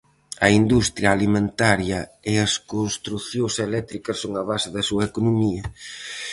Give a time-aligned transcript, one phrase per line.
[0.45, 1.99] A industria alimentaria
[2.31, 5.63] e as construcións eléctricas son a base da súa economía.